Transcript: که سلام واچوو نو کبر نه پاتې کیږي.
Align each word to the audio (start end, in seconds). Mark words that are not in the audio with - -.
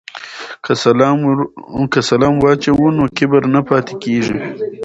که 1.93 1.99
سلام 2.09 2.33
واچوو 2.43 2.87
نو 2.97 3.05
کبر 3.17 3.43
نه 3.53 3.61
پاتې 3.67 3.93
کیږي. 4.03 4.37